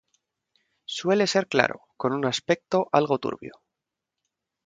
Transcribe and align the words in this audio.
Suele 0.95 1.27
ser 1.27 1.47
claro, 1.47 1.83
con 1.95 2.11
un 2.11 2.25
aspecto 2.25 2.89
algo 2.91 3.19
turbio. 3.19 3.51